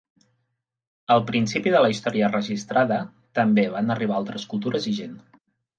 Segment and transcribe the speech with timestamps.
[1.15, 2.99] Al principi de la història registrada,
[3.43, 5.19] també van arribar altres cultures i gent.